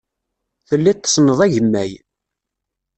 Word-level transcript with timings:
Telliḍ 0.67 0.97
tessneḍ 0.99 1.39
agemmay. 1.45 1.91